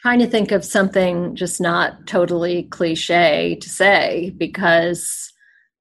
[0.00, 5.32] trying to think of something just not totally cliche to say because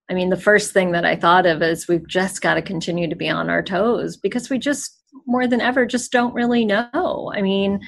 [0.07, 3.07] I mean, the first thing that I thought of is we've just got to continue
[3.07, 7.31] to be on our toes because we just more than ever just don't really know.
[7.35, 7.79] I mean,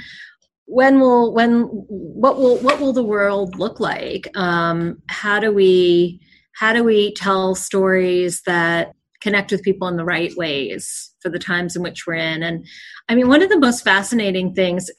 [0.66, 4.30] when will when what will what will the world look like?
[4.38, 6.22] Um, how do we
[6.54, 11.40] how do we tell stories that connect with people in the right ways for the
[11.40, 12.42] times in which we're in.
[12.42, 12.66] And
[13.08, 14.90] I mean, one of the most fascinating things,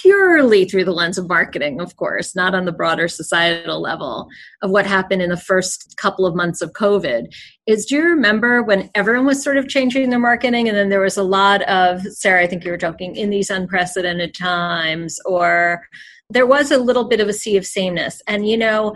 [0.00, 4.28] purely through the lens of marketing, of course, not on the broader societal level,
[4.62, 7.26] of what happened in the first couple of months of COVID
[7.66, 10.68] is do you remember when everyone was sort of changing their marketing?
[10.68, 13.50] And then there was a lot of, Sarah, I think you were joking, in these
[13.50, 15.86] unprecedented times, or
[16.30, 18.20] there was a little bit of a sea of sameness.
[18.26, 18.94] And, you know,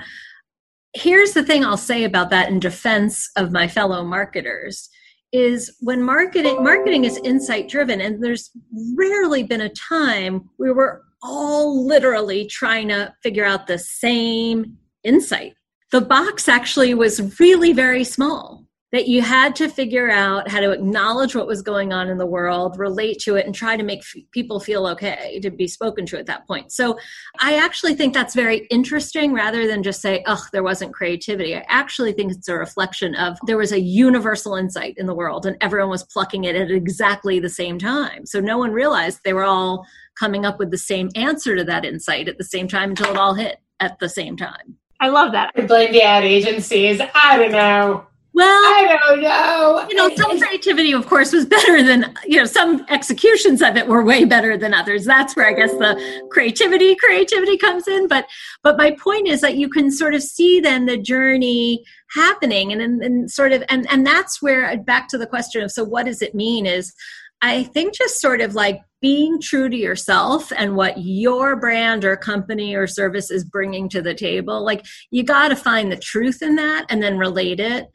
[0.94, 4.88] here's the thing I'll say about that in defense of my fellow marketers
[5.33, 8.50] is when marketing marketing is insight driven and there's
[8.94, 15.55] rarely been a time we were all literally trying to figure out the same insight.
[15.90, 20.70] The box actually was really very small that you had to figure out how to
[20.70, 24.00] acknowledge what was going on in the world, relate to it, and try to make
[24.00, 26.70] f- people feel okay to be spoken to at that point.
[26.70, 26.98] So
[27.40, 31.57] I actually think that's very interesting rather than just say, oh, there wasn't creativity.
[31.57, 35.46] I actually think it's a reflection of there was a universal insight in the world
[35.46, 38.26] and everyone was plucking it at exactly the same time.
[38.26, 39.87] So no one realized they were all
[40.18, 43.16] coming up with the same answer to that insight at the same time until it
[43.16, 44.76] all hit at the same time.
[45.00, 45.50] I love that.
[45.57, 47.00] I blame the ad agencies.
[47.14, 48.07] I don't know.
[48.35, 49.87] Well, I don't know.
[49.90, 53.87] You know, some creativity, of course, was better than, you know, some executions of it
[53.87, 55.05] were way better than others.
[55.05, 58.09] That's where I guess the creativity, creativity comes in.
[58.09, 58.27] But,
[58.62, 62.81] but my point is that you can sort of see then the journey happening and,
[62.81, 65.85] and, and sort of, and, and that's where uh, back to the question of, so
[65.85, 66.95] what does it mean is
[67.42, 72.16] I think just sort of like being true to yourself and what your brand or
[72.16, 74.64] company or service is bringing to the table.
[74.64, 77.88] Like you got to find the truth in that and then relate it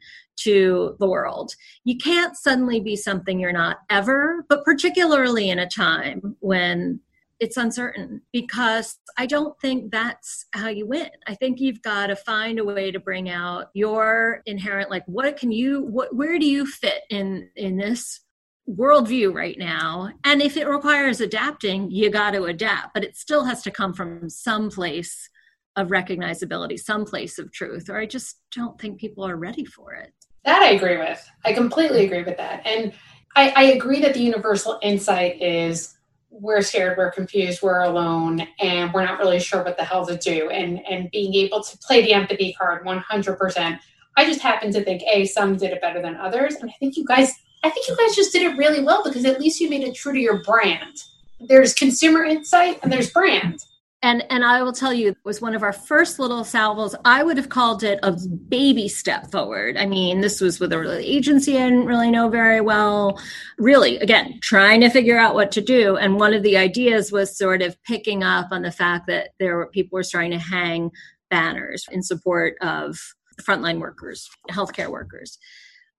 [0.44, 1.52] to the world.
[1.84, 7.00] You can't suddenly be something you're not ever, but particularly in a time when
[7.40, 11.10] it's uncertain because I don't think that's how you win.
[11.26, 15.36] I think you've got to find a way to bring out your inherent like what
[15.36, 18.20] can you what where do you fit in in this
[18.68, 23.44] worldview right now and if it requires adapting you got to adapt but it still
[23.44, 25.30] has to come from some place
[25.76, 29.94] of recognizability some place of truth or i just don't think people are ready for
[29.94, 30.12] it
[30.44, 31.28] that I agree with.
[31.44, 32.66] I completely agree with that.
[32.66, 32.92] And
[33.36, 35.96] I, I agree that the universal insight is
[36.30, 40.16] we're scared, we're confused, we're alone, and we're not really sure what the hell to
[40.16, 40.50] do.
[40.50, 43.78] And and being able to play the empathy card 100%.
[44.16, 46.96] I just happen to think a some did it better than others, and I think
[46.96, 49.70] you guys, I think you guys just did it really well because at least you
[49.70, 51.04] made it true to your brand.
[51.40, 53.64] There's consumer insight and there's brand
[54.02, 56.94] and and i will tell you it was one of our first little salvos.
[57.04, 58.12] I would have called it a
[58.48, 59.76] baby step forward.
[59.76, 63.20] I mean this was with a agency i didn't really know very well.
[63.58, 65.96] Really again trying to figure out what to do.
[65.96, 69.56] And one of the ideas was sort of picking up on the fact that there
[69.56, 70.90] were people were starting to hang
[71.30, 72.98] banners in support of
[73.42, 75.38] frontline workers healthcare workers.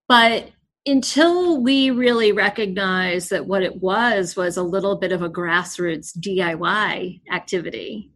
[0.08, 0.52] But
[0.86, 6.18] until we really recognized that what it was was a little bit of a grassroots
[6.18, 8.12] DIY activity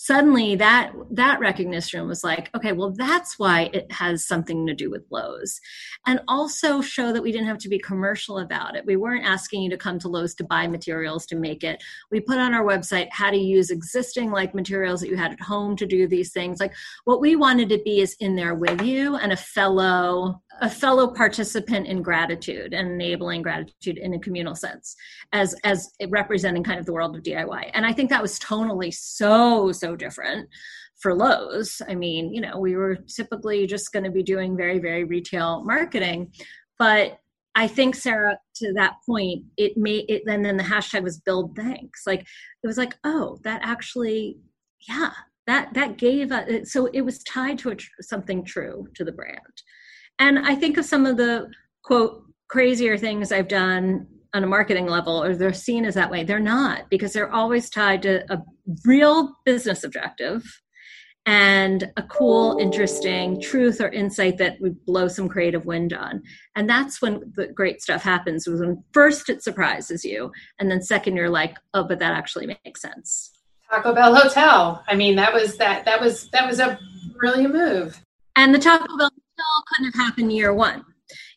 [0.00, 4.90] suddenly that that recognition was like okay well that's why it has something to do
[4.90, 5.60] with Lowe's.
[6.06, 8.86] And also show that we didn't have to be commercial about it.
[8.86, 11.82] We weren't asking you to come to Lowe's to buy materials to make it.
[12.12, 15.40] We put on our website how to use existing like materials that you had at
[15.40, 16.60] home to do these things.
[16.60, 20.70] Like what we wanted to be is in there with you and a fellow a
[20.70, 24.96] fellow participant in gratitude and enabling gratitude in a communal sense
[25.32, 27.70] as as representing kind of the world of DIY.
[27.74, 30.48] And I think that was tonally so so different
[31.00, 31.80] for Lowe's.
[31.88, 35.64] I mean, you know, we were typically just going to be doing very very retail
[35.64, 36.32] marketing,
[36.78, 37.18] but
[37.54, 40.22] I think Sarah, to that point, it made it.
[40.26, 42.02] And then the hashtag was build thanks.
[42.06, 44.38] Like it was like, oh, that actually,
[44.88, 45.10] yeah,
[45.48, 49.62] that that gave a, so it was tied to a, something true to the brand
[50.18, 51.50] and I think of some of the
[51.82, 56.24] quote crazier things I've done on a marketing level, or they're seen as that way.
[56.24, 58.42] They're not because they're always tied to a
[58.84, 60.44] real business objective
[61.26, 66.22] and a cool, interesting truth or insight that would blow some creative wind on.
[66.56, 68.46] And that's when the great stuff happens.
[68.48, 72.80] When first it surprises you, and then second you're like, oh, but that actually makes
[72.80, 73.32] sense.
[73.70, 74.82] Taco Bell Hotel.
[74.88, 76.78] I mean, that was that that was that was a
[77.22, 78.00] a move.
[78.36, 80.84] And the Taco Bell Hotel couldn't have happened year one.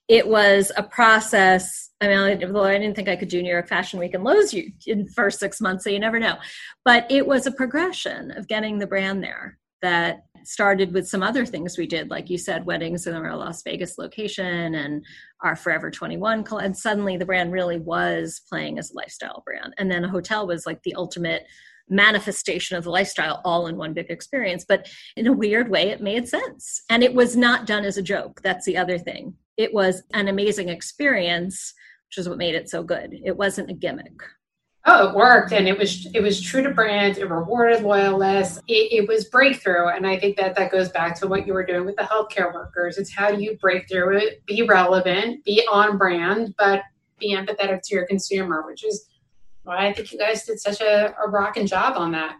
[0.07, 1.89] It was a process.
[2.01, 4.71] I mean, I didn't think I could do New York Fashion Week and Lowe's you
[4.87, 6.37] in the first six months, so you never know.
[6.83, 11.45] But it was a progression of getting the brand there that started with some other
[11.45, 15.05] things we did, like you said, weddings in our Las Vegas location and
[15.41, 16.45] our Forever 21.
[16.59, 19.73] And suddenly the brand really was playing as a lifestyle brand.
[19.77, 21.45] And then a hotel was like the ultimate
[21.91, 24.65] manifestation of the lifestyle all in one big experience.
[24.67, 26.81] But in a weird way, it made sense.
[26.89, 28.41] And it was not done as a joke.
[28.41, 29.35] That's the other thing.
[29.57, 31.73] It was an amazing experience,
[32.07, 33.13] which is what made it so good.
[33.23, 34.23] It wasn't a gimmick.
[34.87, 37.19] Oh, it worked, and it was it was true to brand.
[37.19, 38.59] It rewarded loyalists.
[38.67, 41.63] It, it, was breakthrough, and I think that that goes back to what you were
[41.63, 42.97] doing with the healthcare workers.
[42.97, 46.81] It's how you break through it, be relevant, be on brand, but
[47.19, 49.05] be empathetic to your consumer, which is
[49.65, 52.37] well, I think you guys did such a, a rocking job on that.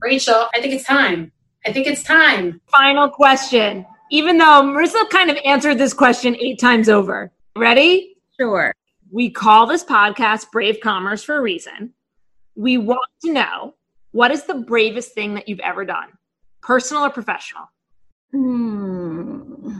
[0.00, 1.32] Rachel, I think it's time.
[1.66, 2.60] I think it's time.
[2.66, 3.86] Final question.
[4.10, 7.32] Even though Marisa kind of answered this question eight times over.
[7.56, 8.16] Ready?
[8.38, 8.74] Sure.
[9.10, 11.92] We call this podcast Brave Commerce for a reason.
[12.54, 13.74] We want to know
[14.12, 16.08] What is the bravest thing that you've ever done,
[16.60, 17.64] personal or professional?
[18.30, 19.78] Hmm.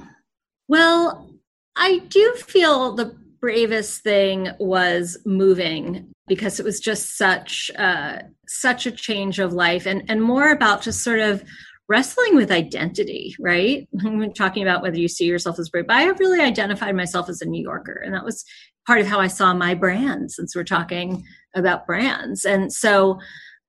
[0.68, 1.30] Well,
[1.76, 8.86] I do feel the bravest thing was moving because it was just such uh, such
[8.86, 11.42] a change of life and and more about just sort of
[11.88, 13.86] wrestling with identity, right?
[14.34, 17.46] Talking about whether you see yourself as brave, but I really identified myself as a
[17.46, 18.44] New Yorker, and that was
[18.86, 20.30] part of how I saw my brand.
[20.30, 21.24] Since we're talking
[21.54, 23.18] about brands, and so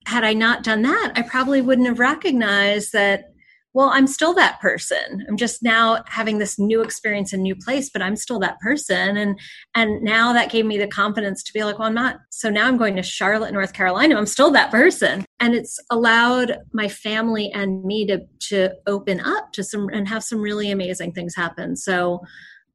[0.05, 3.32] had I not done that, I probably wouldn't have recognized that
[3.73, 5.25] well i'm still that person.
[5.27, 9.17] I'm just now having this new experience in new place but i'm still that person.
[9.17, 9.39] And
[9.75, 12.67] and now that gave me the confidence to be like well i'm not so now
[12.67, 14.15] i'm going to charlotte north carolina.
[14.15, 15.25] I'm still that person.
[15.39, 20.23] And it's allowed my family and me to to open up to some and have
[20.23, 21.75] some really amazing things happen.
[21.75, 22.21] So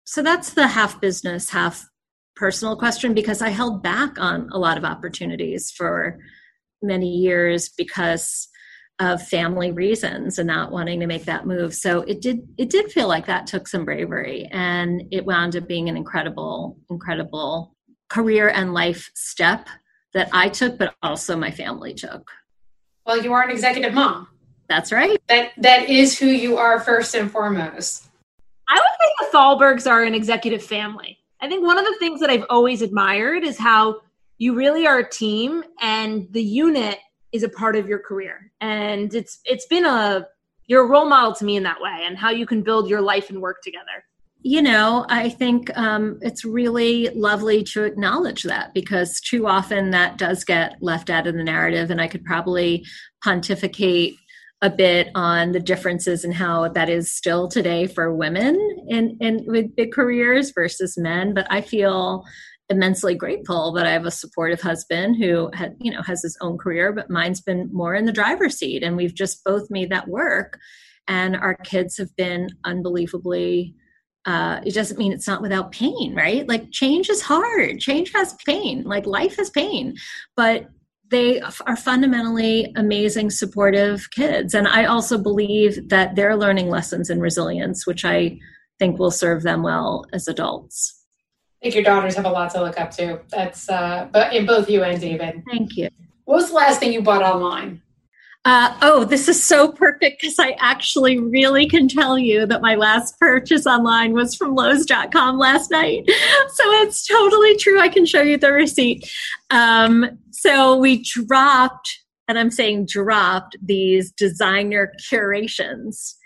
[0.04, 1.86] so that's the half business half
[2.34, 6.18] personal question because i held back on a lot of opportunities for
[6.80, 8.48] many years because
[9.00, 11.74] of family reasons and not wanting to make that move.
[11.74, 15.68] So it did it did feel like that took some bravery and it wound up
[15.68, 17.76] being an incredible incredible
[18.08, 19.68] career and life step
[20.14, 22.30] that I took but also my family took.
[23.06, 24.28] Well, you are an executive mom.
[24.68, 25.20] That's right.
[25.28, 28.06] That that is who you are first and foremost.
[28.68, 31.18] I would think the Thalbergs are an executive family.
[31.40, 34.00] I think one of the things that I've always admired is how
[34.38, 36.98] you really are a team and the unit
[37.32, 38.50] is a part of your career.
[38.60, 40.26] And it's it's been a
[40.66, 43.00] you're a role model to me in that way and how you can build your
[43.00, 44.04] life and work together.
[44.40, 50.16] You know i think um, it's really lovely to acknowledge that because too often that
[50.16, 52.86] does get left out of the narrative and i could probably
[53.22, 54.14] pontificate
[54.62, 58.56] a bit on the differences and how that is still today for women
[58.88, 61.32] in, in with big careers versus men.
[61.32, 62.24] But i feel
[62.70, 66.58] immensely grateful that I have a supportive husband who had, you know, has his own
[66.58, 68.82] career, but mine's been more in the driver's seat.
[68.82, 70.58] And we've just both made that work.
[71.06, 73.74] And our kids have been unbelievably,
[74.26, 76.46] uh, it doesn't mean it's not without pain, right?
[76.46, 77.80] Like change is hard.
[77.80, 78.82] Change has pain.
[78.84, 79.96] Like life has pain.
[80.36, 80.68] But
[81.10, 84.52] they are fundamentally amazing, supportive kids.
[84.52, 88.38] And I also believe that they're learning lessons in resilience, which I
[88.78, 90.97] think will serve them well as adults.
[91.60, 93.20] I think your daughters have a lot to look up to.
[93.30, 95.42] That's uh, but in both you and David.
[95.50, 95.88] Thank you.
[96.24, 97.82] What was the last thing you bought online?
[98.44, 102.76] Uh, oh, this is so perfect because I actually really can tell you that my
[102.76, 106.08] last purchase online was from Lowe's.com last night.
[106.50, 107.80] So it's totally true.
[107.80, 109.08] I can show you the receipt.
[109.50, 111.88] Um, so we dropped,
[112.26, 116.16] and I'm saying dropped, these designer curations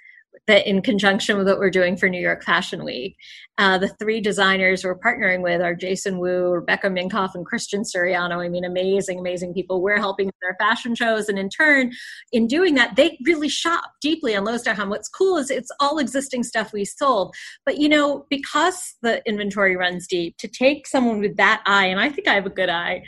[0.46, 3.16] that in conjunction with what we're doing for New York Fashion Week.
[3.58, 8.42] Uh, the three designers we're partnering with are Jason Wu, Rebecca Minkoff, and Christian Siriano.
[8.42, 9.82] I mean, amazing, amazing people.
[9.82, 11.28] We're helping their fashion shows.
[11.28, 11.92] And in turn,
[12.32, 14.88] in doing that, they really shop deeply on Lowe's.com.
[14.88, 17.34] What's cool is it's all existing stuff we sold.
[17.66, 22.00] But, you know, because the inventory runs deep, to take someone with that eye, and
[22.00, 23.02] I think I have a good eye,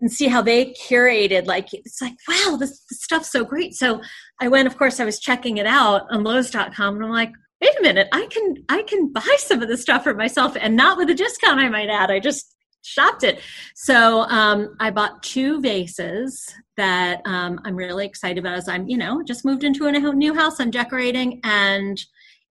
[0.00, 4.00] and see how they curated like it's like wow this, this, stuff's so great so
[4.40, 7.30] i went of course i was checking it out on lowes.com and i'm like
[7.60, 10.76] wait a minute i can i can buy some of this stuff for myself and
[10.76, 12.10] not with a discount i might add.
[12.10, 13.40] I just shopped it.
[13.74, 16.46] So um, i bought two vases
[16.76, 20.34] that um, i'm really excited about as i'm you know just moved into a new
[20.34, 22.04] house i'm decorating and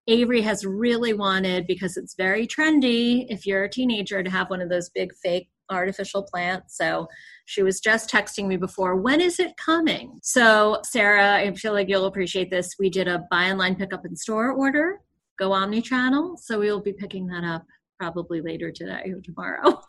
[0.06, 4.60] Avery has really wanted because it's very trendy if you're a teenager to have one
[4.60, 6.64] of those big fake artificial plant.
[6.68, 7.08] So
[7.46, 10.18] she was just texting me before, when is it coming?
[10.22, 12.74] So, Sarah, I feel like you'll appreciate this.
[12.78, 15.00] We did a buy online, pick up in store order,
[15.38, 16.36] go omni channel.
[16.36, 17.64] So, we will be picking that up
[17.98, 19.82] probably later today or tomorrow.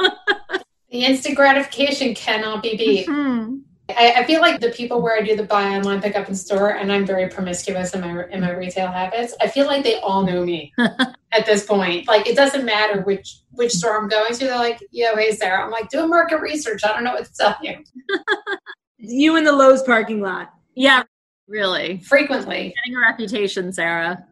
[0.92, 3.08] the instant gratification cannot be beat.
[3.08, 3.58] Mm-hmm.
[3.90, 6.34] I, I, feel like the people where I do the buy online, pick up in
[6.34, 9.36] store, and I'm very promiscuous in my in my retail habits.
[9.40, 10.74] I feel like they all know me
[11.36, 12.08] at this point.
[12.08, 14.46] Like it doesn't matter which which store I'm going to.
[14.46, 16.84] They're like, "Yo, hey Sarah." I'm like, doing market research.
[16.84, 17.78] I don't know what to tell you.
[18.98, 20.54] you in the Lowe's parking lot.
[20.76, 21.04] Yeah,
[21.48, 22.00] really.
[22.00, 22.74] Frequently.
[22.84, 24.26] Getting a reputation, Sarah.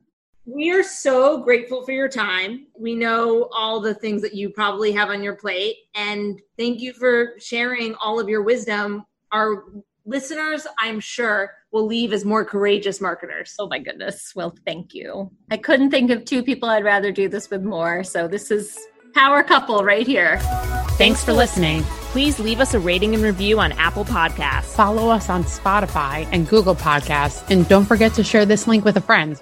[0.46, 2.68] We are so grateful for your time.
[2.78, 5.78] We know all the things that you probably have on your plate.
[5.96, 9.64] And thank you for sharing all of your wisdom our
[10.06, 13.56] listeners, I'm sure, will leave as more courageous marketers.
[13.60, 14.34] Oh my goodness.
[14.36, 15.32] Well, thank you.
[15.50, 18.04] I couldn't think of two people I'd rather do this with more.
[18.04, 18.78] So this is
[19.14, 20.40] power couple right here.
[20.98, 21.84] Thanks for listening.
[22.12, 24.76] Please leave us a rating and review on Apple Podcasts.
[24.76, 27.50] Follow us on Spotify and Google Podcasts.
[27.50, 29.42] And don't forget to share this link with a friend.